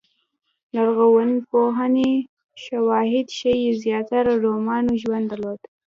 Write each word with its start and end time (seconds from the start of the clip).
لرغونپوهنې 0.75 2.11
شواهد 2.63 3.27
ښيي 3.37 3.69
زیاتره 3.83 4.33
رومیانو 4.43 4.93
ژوند 5.01 5.25
درلود 5.31 5.59